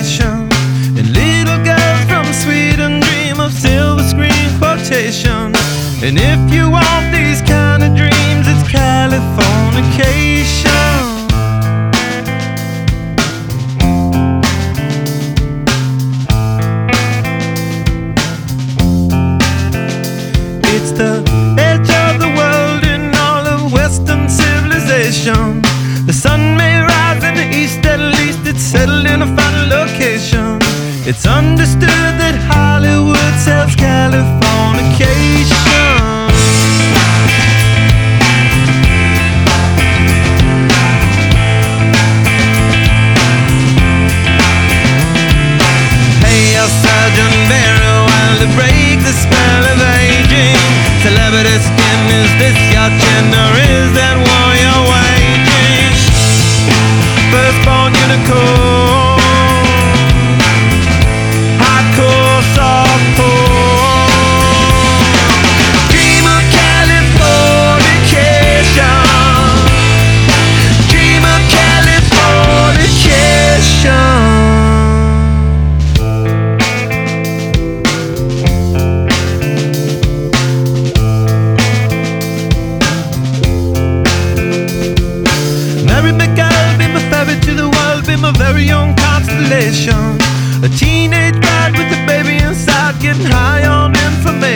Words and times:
vacation. 0.00 0.48
A 0.96 1.02
little 1.02 1.58
girls 1.62 2.04
from 2.08 2.24
Sweden 2.32 3.00
dream 3.00 3.38
of 3.40 3.52
silver 3.52 4.02
screen 4.02 4.58
quotation. 4.58 5.54
And 6.02 6.18
if 6.18 6.50
you 6.52 6.70
want 6.70 7.12
these 7.12 7.42
kind 7.42 7.82
of 7.82 7.94
dreams, 7.94 8.48
it's 8.48 8.62
Californication. 8.68 11.18
It's 20.74 20.92
the 20.92 21.22
edge 21.58 21.90
of 22.06 22.20
the 22.20 22.28
world 22.38 22.84
in 22.84 23.14
all 23.16 23.46
of 23.46 23.70
Western 23.72 24.28
civilization. 24.28 25.62
The 26.06 26.14
sun 26.14 26.56
may 26.56 26.80
rise 26.80 27.22
in 27.22 27.34
the 27.34 27.50
east, 27.54 27.84
at 27.84 28.00
least 28.00 28.46
it's 28.46 28.62
settled 28.62 29.04
in 29.06 29.20
a 29.22 29.26
fire 29.36 29.49
location. 30.00 30.56
It's 31.04 31.26
understood 31.26 32.12
that 32.16 32.32
Hollywood 32.48 33.34
sells 33.36 33.76
Californication. 33.76 35.52
Hey, 46.24 46.56
your 46.56 46.70
Sergeant 46.80 47.36
Barry, 47.52 47.92
while 48.08 48.36
to 48.40 48.48
break 48.56 49.04
the 49.04 49.12
spell 49.12 49.64
of 49.68 49.84
aging. 50.00 50.56
Celebrity 51.04 51.60
skin, 51.60 52.00
is 52.24 52.32
this 52.40 52.56
your 52.72 52.88
or 53.36 53.52
is 53.68 53.92
that 54.00 54.16
war 54.16 54.48
you're 54.64 54.84
waging? 54.88 55.92
Firstborn 57.32 57.92
unicorn, 57.94 58.59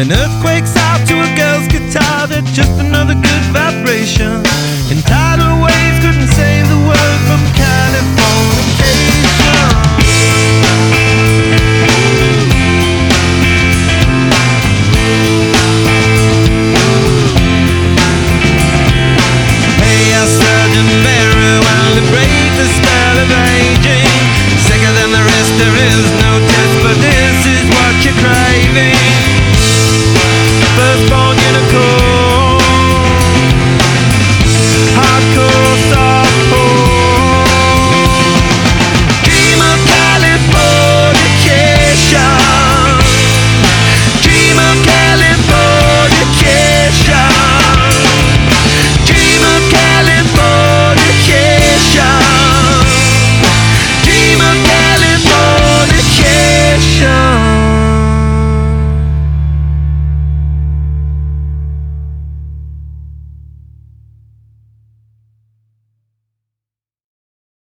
An 0.00 0.10
earthquake's 0.10 0.74
out 0.76 1.06
to 1.08 1.20
a 1.20 1.36
girl's 1.36 1.68
guitar, 1.68 2.26
they're 2.26 2.40
just 2.40 2.72
another 2.80 3.12
good 3.12 3.44
vibration. 3.52 4.42
Tidal 5.04 5.29